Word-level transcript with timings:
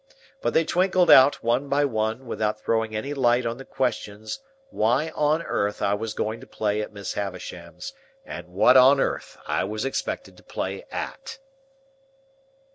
But 0.41 0.55
they 0.55 0.65
twinkled 0.65 1.11
out 1.11 1.43
one 1.43 1.69
by 1.69 1.85
one, 1.85 2.25
without 2.25 2.59
throwing 2.59 2.95
any 2.95 3.13
light 3.13 3.45
on 3.45 3.57
the 3.59 3.65
questions 3.65 4.39
why 4.71 5.09
on 5.09 5.43
earth 5.43 5.79
I 5.83 5.93
was 5.93 6.15
going 6.15 6.39
to 6.41 6.47
play 6.47 6.81
at 6.81 6.91
Miss 6.91 7.13
Havisham's, 7.13 7.93
and 8.25 8.47
what 8.47 8.75
on 8.75 8.99
earth 8.99 9.37
I 9.45 9.63
was 9.63 9.85
expected 9.85 10.37
to 10.37 10.43
play 10.43 10.85
at. 10.89 11.37